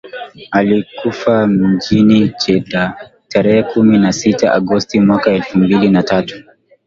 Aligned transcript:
Alikufa 0.51 1.47
mjini 1.47 2.31
Jeddah 2.45 2.97
tarehe 3.27 3.63
kumi 3.63 3.97
na 3.97 4.13
sita 4.13 4.53
Agosti 4.53 4.99
mwaka 4.99 5.31
elfu 5.31 5.57
mbili 5.57 5.89
na 5.89 6.03
tatu 6.03 6.43